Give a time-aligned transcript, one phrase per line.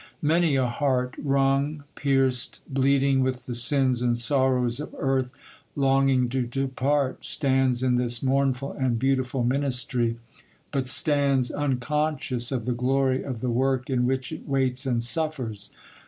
[0.23, 5.31] Many a heart, wrung, pierced, bleeding with the sins and sorrows of earth,
[5.75, 10.17] longing to depart, stands in this mournful and beautiful ministry,
[10.71, 15.69] but stands unconscious of the glory of the work in which it waits and suffers.